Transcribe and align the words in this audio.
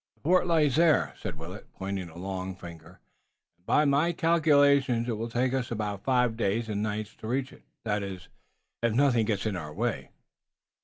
"The 0.15 0.21
fort 0.21 0.47
lies 0.47 0.77
there," 0.77 1.13
said 1.19 1.37
Willet, 1.37 1.71
pointing 1.73 2.09
a 2.09 2.17
long 2.17 2.55
finger, 2.55 2.99
"and 3.57 3.65
by 3.67 3.85
my 3.85 4.11
calculations 4.13 5.07
it 5.07 5.15
will 5.15 5.29
take 5.29 5.53
us 5.53 5.69
about 5.69 6.03
five 6.03 6.35
days 6.35 6.69
and 6.69 6.81
nights 6.81 7.13
to 7.17 7.27
reach 7.27 7.53
it, 7.53 7.61
that 7.83 8.01
is, 8.01 8.27
if 8.81 8.93
nothing 8.93 9.27
gets 9.27 9.45
in 9.45 9.55
our 9.55 9.71
way." 9.71 10.09